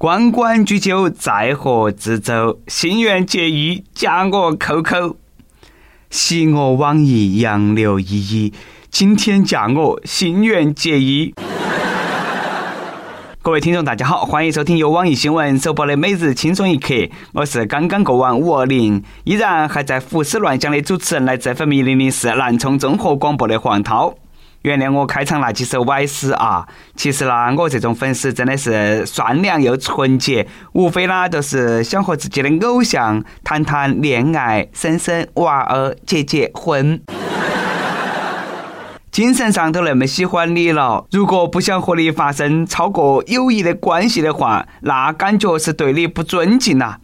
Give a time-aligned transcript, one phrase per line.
[0.00, 2.58] 关关雎鸠，在河之洲。
[2.68, 5.16] 心愿结衣，加我 QQ。
[6.08, 8.50] 昔我往矣，杨柳依依。
[8.90, 11.34] 今天嫁我，心愿结衣。
[13.42, 16.94] 各位听众，大家好，欢迎收听由网易新闻首播的每日轻松一刻。
[17.34, 24.14] 我是刚刚过完五二零，依然还在胡思乱想的主持人，来自 FM 零零四南充综合广播的黄涛。
[24.62, 26.66] 原谅我开场那几首歪诗啊！
[26.94, 37.00] 其实呢，我这种粉丝真的是善良又纯洁，无非呢都是想和自己的偶像谈谈恋爱、生生娃儿、结结婚。
[39.10, 46.98] 精神上都那么喜欢你了，如果不想和你发生超过友谊的关系的话，那感觉是对你不尊敬呐。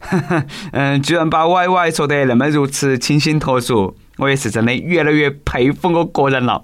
[0.72, 6.62] 嗯，居然把歪歪说得那么如此清新脱俗，我也是真的越来越佩服我个人了。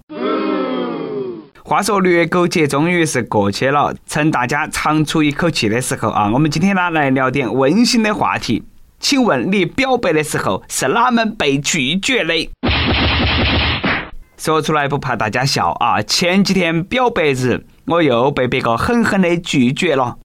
[1.69, 8.63] 话说虐狗节终于是过去了，趁大家长出一口气的时候啊，我们今天呢来聊点温馨的话题。
[8.99, 12.51] 请问你表白的时候是哪门被拒绝的？
[14.39, 16.01] 说出来不怕大家笑啊！
[16.01, 20.17] 前几天表白日，我又被别个狠狠的拒绝了。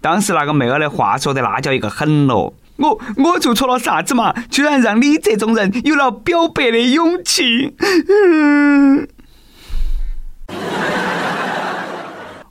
[0.00, 2.52] 当时那个妹儿的话说的那叫一个狠咯！
[2.78, 4.34] 我我做错了啥子嘛？
[4.50, 7.72] 居然让你这种人有了表白的勇气？
[7.78, 9.06] 嗯。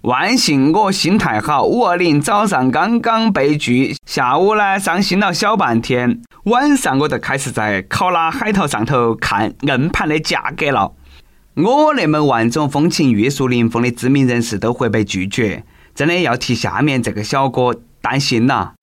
[0.05, 10.93] 万幸我心态好，五二零早上刚刚被拒，下午呢伤心了小半天，晚上我就开始在考拉海淘上头看硬盘的价格了。
[11.55, 15.63] 我那么万种风情、玉树临风的知名人士都会被拒绝，
[15.95, 18.73] 真的要替下面这个小哥担心呐。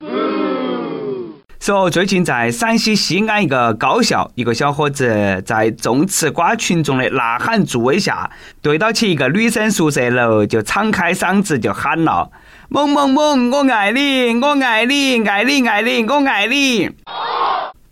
[1.62, 8.28] 说最近在陕西西安一个高校，一个小伙子在众吃瓜群众的呐喊助威下，
[8.60, 12.28] 对到起一个女生宿舍楼，就敞开嗓子就喊了
[12.68, 16.90] ：“萌萌萌，我爱你，我爱你，爱你爱你，我爱你。”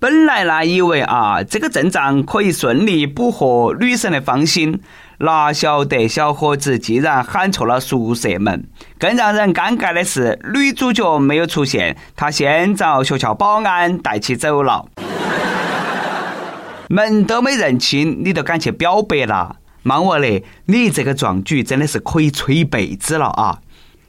[0.00, 4.80] 本来呢，以为啊，这个阵仗可以顺利捕获女神的芳心。
[5.18, 8.64] 哪晓得小伙子竟然喊错了宿舍门，
[8.98, 14.86] 更让人尴尬的是，女主角没有出现，他先找学校保安带起走了。
[16.89, 23.58] 门都没认清，你都敢去表白了忙我嘞，你这个壮举真的是可以吹一辈子了啊！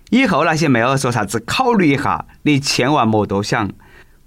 [0.09, 3.69] 以后那些妹儿说啥子考虑一下，你千万莫多想。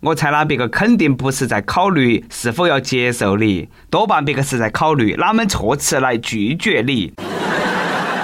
[0.05, 7.15] 我猜啦，别个肯定不是在考虑是否要接受你，多半别个是在考虑哪门措辞来拒绝你。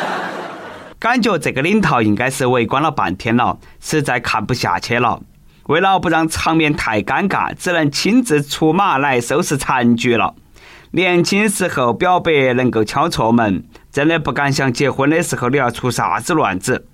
[1.00, 5.22] 感觉这个领导应该是围观了半天了，实在看不下去了。
[5.68, 10.34] 为了不让场面太尴尬，只能亲自出马来收拾残局了。
[10.90, 16.86] 年轻时候表白能够敲错门，真的不敢想结婚的时候你要出啥子乱子。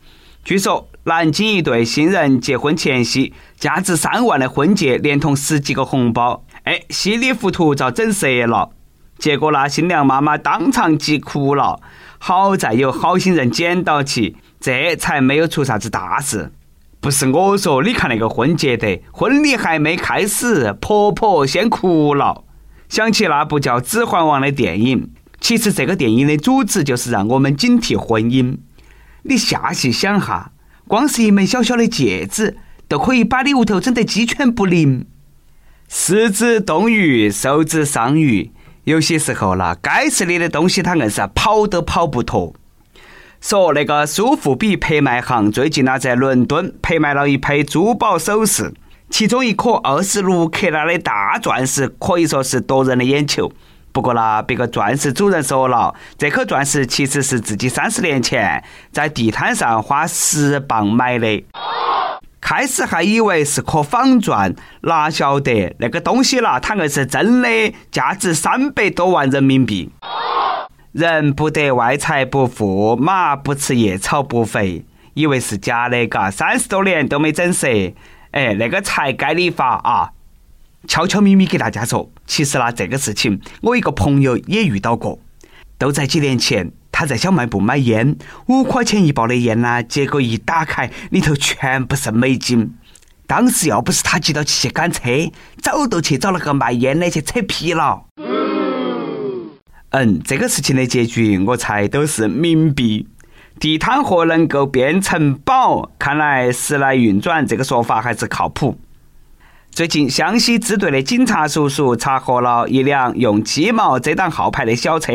[0.44, 0.88] 据说。
[1.08, 8.70] 南京一对新人结婚前夕，价值三万的婚戒连同十几个红包，哎，稀里糊涂遭整折了。
[9.16, 11.80] 结果那新娘妈妈当场急哭了。
[12.18, 16.50] 好在有好心人捡到起，这才没有出啥子大事。
[17.00, 22.42] 不是我说，你看那个婚戒的，婚礼还没开始，婆婆先哭了。
[22.88, 25.08] 想起那部叫《指环王》的电影，
[25.40, 28.58] 其实这个电影的主旨就是让我们警惕婚姻。
[29.22, 30.50] 你下细想哈。
[30.88, 35.04] 光是一枚小小的戒指，都可以把你屋头整得鸡犬不宁。
[35.88, 38.52] 食之动鱼，收之伤鱼，
[38.84, 42.54] 有些时候啦，该是你的东西，他硬是跑都跑不脱。
[43.41, 48.72] 说那个苏富比拍卖行最近呢，在伦敦拍卖了一批珠宝首饰，
[49.10, 53.53] 其中一颗二十六克拉的大钻石，可以说是夺人的眼球。
[53.96, 58.62] 不过呢，别个钻石主人说了，这颗钻石其实是自己三十年前
[58.92, 61.42] 在地摊上花十磅买的。
[62.38, 67.48] 开始还以为是颗仿钻，哪晓得那个东西啦，它硬是真的，
[67.90, 69.90] 价值三百多万人民币。
[70.92, 77.66] 人不得外财不富，马不吃夜草不肥，以为是假的，嘎，三十多年都没整色，
[78.32, 80.10] 哎，那个才该你发啊！
[80.86, 85.18] 悄悄咪咪给大家说，其实呢，这个事情我一个朋友也遇到过。
[85.78, 88.16] 都在几年前，他在小卖部买烟，
[88.47, 92.72] 五块钱一包的烟呢，结果一打开，里头全部是美金。
[93.27, 95.03] 当时要不是他急到去赶车，
[95.60, 98.04] 早都去找那个卖烟的去扯皮了。
[99.91, 103.06] 嗯，这个事情的结局，我猜都是冥币。
[103.59, 108.78] 地摊货能够变成宝，看来时来运转这个说法还是靠谱。
[109.76, 115.12] 最近，湘西支队的警察叔叔查获了一辆用鸡毛遮挡号牌的小车，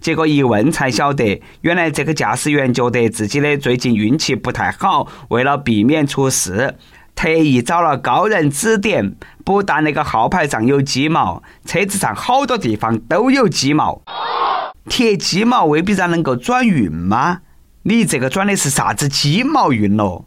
[0.00, 6.74] 结果一问才晓得，原来这个驾驶员觉得自己的最近运气不太好，为了避免出事，
[7.14, 9.14] 特意找了高人指点。
[9.44, 14.00] 不但那个号牌上有鸡毛，车子上好多地方都有鸡毛。
[14.88, 17.40] 贴鸡毛未必然能够转运吗？
[17.82, 20.24] 你这个转的是啥子鸡毛运咯？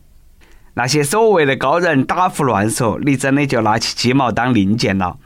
[0.74, 5.18] 那些所谓的高人打胡乱说，你真的就拿起鸡毛当令箭了。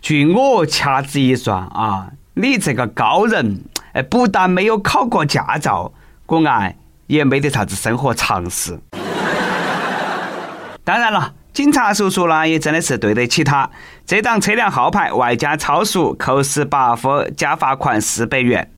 [0.00, 3.62] 据我掐指一算啊，你这个高人，
[3.94, 5.92] 哎，不但没有考过驾照，
[6.24, 6.76] 国外
[7.08, 8.78] 也没得啥子生活常识。
[10.84, 13.68] 当然了，警察叔叔呢也真的是对得起他，
[14.06, 18.70] 这档车辆号牌外加超速，扣十八分，加罚款四百元。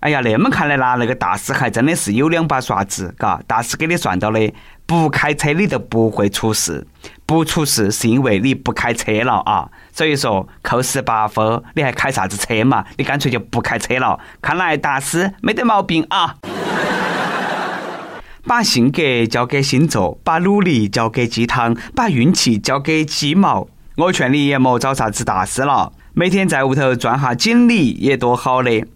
[0.00, 4.52] 哎呀，那么看来啦，那个大师还真的是有两把刷子，嘎，大师给你算到的。
[4.86, 6.86] 不开车你都不会出事，
[7.26, 9.68] 不出事是因为你不开车了啊！
[9.92, 12.84] 所以说扣十八分，你还开啥子车嘛？
[12.96, 14.18] 你干脆就不开车了。
[14.40, 16.36] 看来大师没得毛病啊！
[18.44, 23.66] 把性格交给星座，把努力交给鸡汤，把运气交给鸡毛。
[23.96, 28.86] 我劝你也莫找啥子大师了，每天在屋头赚下锦鲤也多好的。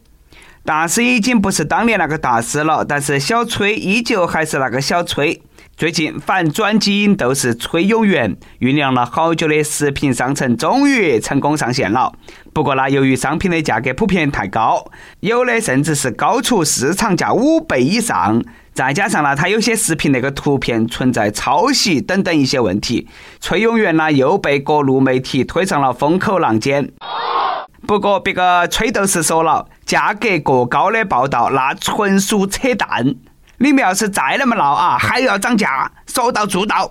[0.65, 5.43] 大师已经不是当年那个大师了，但是小崔依旧还是那个小崔。
[5.81, 12.13] 最近，反转基因斗士崔永元酝酿了好久的食品商城终于成功上线了。
[12.53, 14.85] 不过呢，由于商品的价格普遍太高，
[15.21, 18.45] 有的甚至是高出市场价五倍以上，
[18.75, 23.09] 再加上呢，它有些食品那个图片存在抄袭等等一些问题，
[23.41, 26.93] 崔永元呢又被各路媒体推上了风口浪尖。
[27.87, 33.15] 不过，别个崔斗士说了，价格过高的报道那纯属扯淡。
[33.63, 36.91] 你们要是再那么闹啊，还要涨价，说到做到。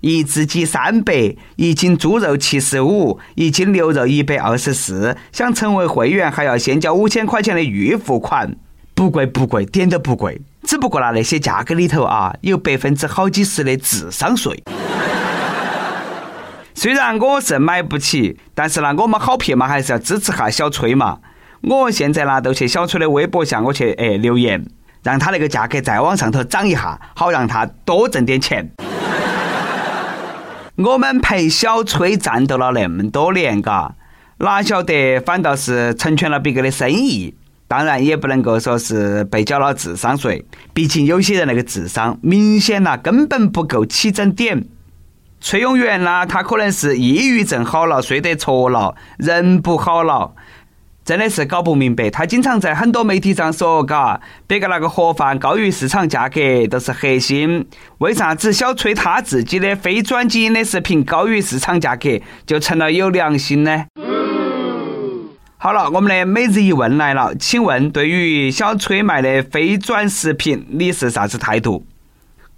[0.00, 5.16] 一只鸡三百，一斤猪肉七十五，一斤牛肉一百二十四。
[5.32, 8.54] 想成为会员，还要先交五千块钱的预付款。
[8.94, 10.40] 不贵不贵，点都不贵。
[10.62, 14.62] 只不过呢，那些价格里头啊，有百分之好几十的智商税。
[16.76, 21.18] 虽然我是买不起，但是呢，我们好撇嘛，还是要支持下小崔嘛。
[21.62, 24.64] 我现在呢，都去小崔的微博下，我去哎留言。
[25.04, 28.68] 让他那个价格再往上头涨一下，好让他多挣点钱。
[30.76, 33.94] 我们陪小崔战斗了那么多年，嘎，
[34.38, 37.34] 哪晓得反倒是成全了别个的生意？
[37.68, 44.66] 当然也不能够说是被缴了智商税，毕竟有些人那个智商明显呐根本不够起整点。
[45.40, 50.32] 崔永元呢，他可能是抑郁症好了，睡得着了，人不好了。
[51.04, 57.66] 真的是搞不明白，他经常在很多媒体上说，嘎，别个那个盒饭高于市场价格都是核心，
[57.98, 63.84] 为啥子小崔他自己的非转基因的食品高于市场价格就成了有良心呢？
[65.58, 71.84] 好了，我们的每日一问来了，请问对于小崔卖的非转食品，你是啥子态度？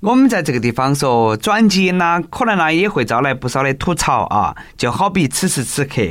[0.00, 4.54] 我们在这个地方说转基因呢，可能呢也会招来不少的吐槽啊。
[4.76, 6.02] 就好比此时此刻，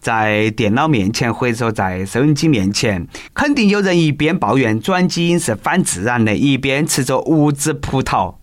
[0.00, 8.34] 在电脑面前或者说在收音机面前，肯定有人一边抱怨转基因是反自然的，一边吃着无籽葡萄。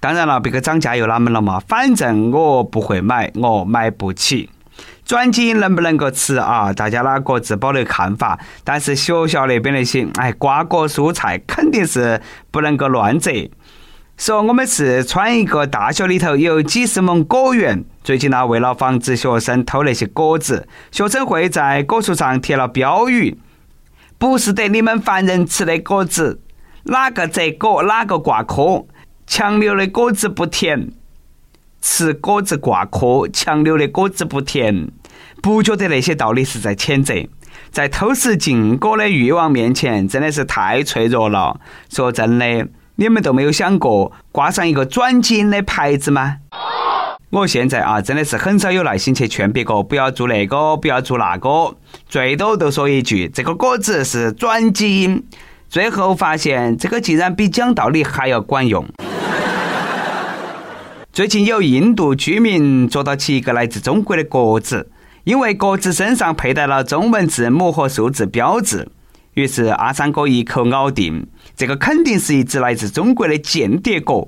[0.00, 1.60] 当然了，别个涨价又哪门了嘛？
[1.60, 4.48] 反正我不会买，我买不起。
[5.10, 6.72] 转基因能不能够吃啊？
[6.72, 8.38] 大家呢各自保留看法。
[8.62, 12.22] 但是学校那边那些，哎，瓜果蔬菜肯定是
[12.52, 13.50] 不能够乱摘。
[14.16, 23.36] 说我们四川一个大学里头有几十亩果园，最近呢为了防止学生偷那些果子，学生会在果树上贴了标语：
[24.16, 26.40] 不是得你们凡人吃的果子，
[26.84, 28.86] 哪个摘果哪个挂科，
[29.26, 30.92] 强留的果子不甜，
[31.82, 34.92] 吃果子挂科，强留的果子不甜。
[35.42, 37.14] 不觉得那些道理是在谴责，
[37.70, 41.58] 在偷食禁果的欲望面前，真的是太脆弱了。
[41.88, 46.36] 说真的，你们都没有想过挂上一个转基因的牌子吗？
[47.30, 51.74] 我现在啊，真的是很少有耐心去劝别个不要做那个，不要做那个，
[52.08, 55.24] 最多都说一句这个果子是转基因。
[55.68, 58.84] 最后发现这个竟然比讲道理还要管用。
[61.12, 64.90] 最近有印度居民捉到起一个来自中国的果子。
[65.24, 68.88] 因为鸽子身上佩戴了中文字母和数字标志，
[69.34, 74.26] 于是阿三哥一口咬定，这个肯定是一只来自中国的间谍鸽。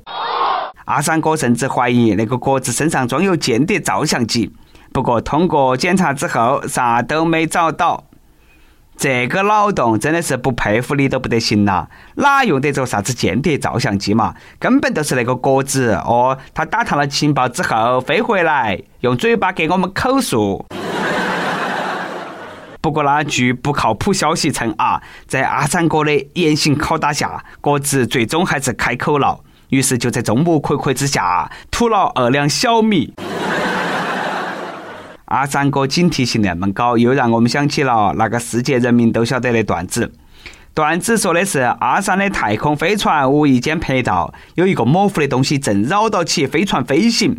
[0.85, 4.53] 阿三哥甚至怀疑那个鸽子身上装有间谍照相机，
[4.93, 8.05] 不过通过检查之后，啥都没找到。
[8.97, 14.35] 这个脑洞真的是不佩服你都不得行了，哪用得着啥子间谍照相机嘛？
[14.61, 20.65] 根本都是那个鸽子哦，他打探了情报之后飞回来，用嘴巴给我们口述。
[22.81, 33.13] 不过呢，据不靠谱消息称啊，在阿三哥的严刑拷打下，鸽子最终还是开口了，于是就在众目睽睽之下吐了二两小米。
[35.33, 40.13] 阿三哥警惕性那么高，又让我们想起了那个世界人民都晓得的段子。
[40.75, 47.35] 段子说的是阿三的太空飞船无意间拍到有一个模糊的东西正绕到起飞船飞行。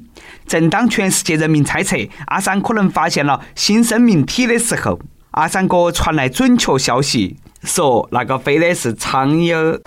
[0.48, 1.96] 正当全世界人民猜测
[2.26, 9.80] 阿三可能发现了新生命体的时候，阿三哥传来准确消息，说那个飞的是苍蝇。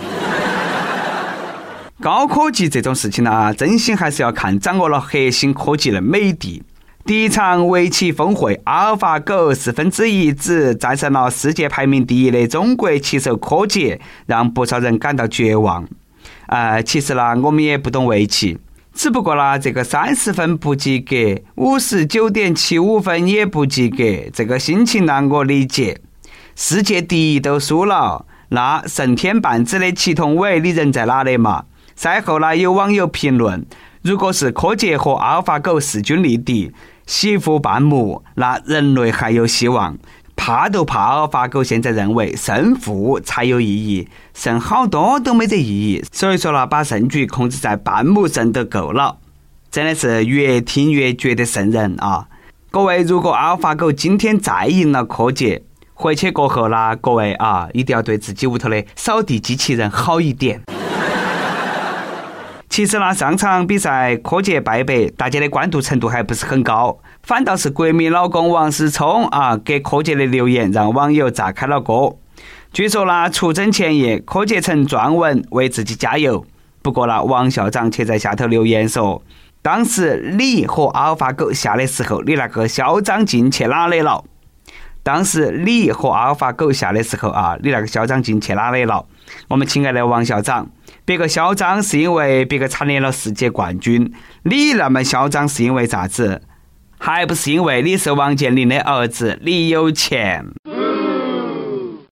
[2.01, 6.63] 高科技这种事情呢，真心还是要看掌握了核心科技的美帝。
[7.07, 15.87] 第一场围棋峰会，阿尔法狗四分之一只战胜了世界排名第一的中国棋手柯洁，让不少人感到绝望。
[16.49, 18.59] 呃，其实呢，我们也不懂围棋，
[18.93, 26.01] 只不过呢，这个三十分不及格，五十九点七五分也不及格，这个心情呢，我理解。
[26.57, 31.67] 世界第一都输了，那胜天半子的祁同伟，你人在哪里嘛？
[31.95, 33.65] 赛后呢，有网友评论：
[34.03, 36.73] 如果是柯洁和阿尔法狗势均力敌。
[37.07, 39.97] 媳妇半目，那人类还有希望。
[40.35, 46.05] 怕都怕阿尔法狗现在认为胜负才有意义，胜好多都没得意义。
[46.13, 49.17] 所以说呢，把胜局控制在半目胜都够了。
[49.71, 52.29] 真的是越听越觉得瘆人啊！
[52.71, 55.63] 各位，如果阿尔法狗今天再赢了柯洁，
[55.95, 60.61] 回去过后呢，各位啊，一定要对自己屋头的扫地机器人好一点。
[62.77, 72.19] 其实呢，上场比赛柯洁败北，大家的关注程度还不是很高，反倒是国民老公王思聪啊给柯洁的留言让网友炸开了锅。
[72.75, 76.45] 据说呢，出征前夜，柯洁曾撰文为自己加油。
[76.83, 79.23] 不过呢，王校长却在下头留言说
[79.63, 84.23] ：“当时你和阿尔法狗下的时候，你那个嚣张劲去哪里了？”
[85.03, 89.07] 当时你和阿尔法狗下的时候啊，你那个嚣张劲去哪里了？
[89.49, 90.69] 我们亲爱的王校长，
[91.07, 96.43] 别个嚣张是因为别个蝉联了世界冠军，你那么嚣张是因为啥子？
[96.99, 100.45] 还不是因为你是王健林的儿子，你有钱。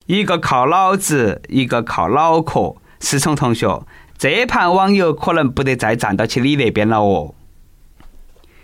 [0.07, 2.77] 一个靠脑子，一个靠脑壳。
[3.01, 3.85] 思聪同学，
[4.17, 7.35] 这盘网友可能不得再站到起你那边了哦。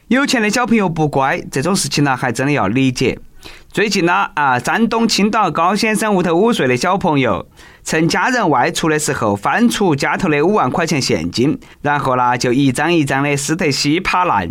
[0.07, 3.19] 有钱的小朋友不乖，这种事情呢，还真的要理解。
[3.73, 7.47] 最近呢，啊，山东青岛高先生屋头五岁的小朋友，
[7.85, 14.51] 趁家人外出的时候，翻出家头的五万块钱现金，然后呢，就一张一张的撕得稀巴烂。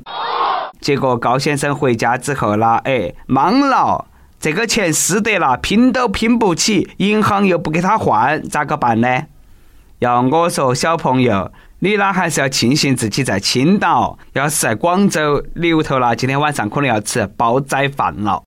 [0.79, 4.05] 结果高先生回家之后呢，哎，懵了，
[4.39, 9.23] 这个钱撕得了，拼都拼不起，银行又不给他换，咋个办呢？
[9.99, 18.41] 要我说，小朋友，你呢还是要庆幸自己在青岛，要是在广州，你屋头呢今天晚上可能要吃煲仔饭了。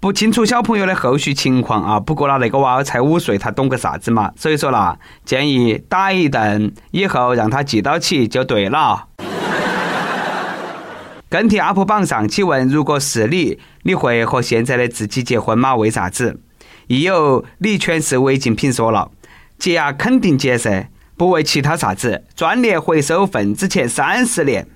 [0.00, 4.32] 不清楚小朋友的后续情况啊，不过呢，那个娃儿才五岁，他懂个啥子嘛？
[4.34, 9.08] 所以说啦，建议打一顿，以后让他记到起就对了。
[11.28, 15.76] 跟帖 UP 榜上，请问如果是你，你会和现在的自己结婚吗？
[15.76, 16.40] 为啥子？
[16.86, 19.10] 亦有李全是违禁品说了，
[19.58, 20.88] 结啊肯定结噻，
[21.18, 24.66] 不为其他啥子，专列回收份子钱三十年。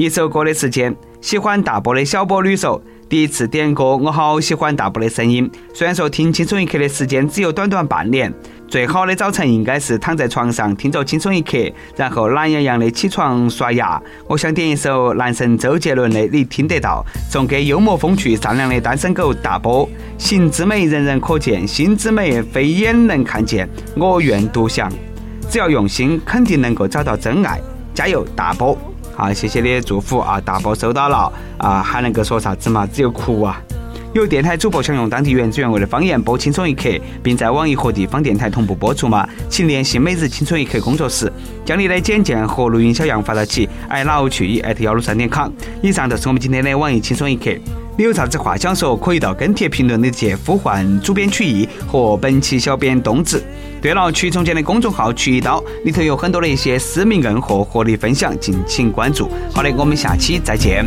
[0.00, 2.80] 一首歌的时间，喜欢大波的小波女说。
[3.06, 5.50] 第一次点歌，我好喜欢大波的声音。
[5.74, 8.32] 虽然说听轻松一刻的时间只有短短半年，
[8.66, 11.58] 最好的早晨应该是躺在床上听着轻松一刻，
[11.96, 14.00] 然后懒洋洋的起床刷牙。
[14.26, 19.86] 我想点一首男神周杰伦的《你听得到》，送给幽默风趣、善良的单身狗大波。
[20.16, 23.68] 行之美，人人可见；心之美，非眼能看见。
[23.96, 24.90] 我愿独享，
[25.50, 27.60] 只要用心，肯定能够找到真爱。
[27.92, 28.78] 加油，大波！
[29.20, 32.86] 啊，谢谢你的祝福啊，大波收到了啊，还能够说啥子嘛？
[32.86, 33.60] 只有哭啊！
[34.14, 36.88] 有电台主播想用当地原汁原味的方言播《轻松一刻》，
[37.22, 39.28] 并在网易和地方电台同步播出吗？
[39.50, 41.30] 请联系每日轻松一刻工作室，
[41.66, 45.52] 将你的简介和录音小样发到起 i love 去 at 幺六三点 com。
[45.82, 47.50] 以上就是我们今天的网易轻松一刻。
[48.00, 53.44] 你有啥子话想说，可以到跟帖评论里去呼唤主编曲艺和本期小编冬子。
[53.82, 59.30] 对了，曲总监的公众号“曲一刀”里头有很多的一些私密硬货和你分享，敬请关注。
[59.52, 60.82] 好的，我们下期再见。